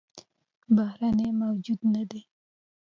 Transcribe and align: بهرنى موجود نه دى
بهرنى 0.75 1.27
موجود 1.41 1.79
نه 1.93 2.03
دى 2.09 2.21